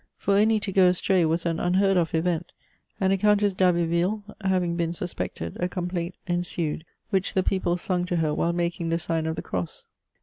[0.17, 2.53] For any to go astray was an unheard of event,
[2.99, 8.05] and a Countess d' Abbeville having been suspected, a complaint ensued, which the people sung
[8.05, 9.85] to her while making the sign of the cross.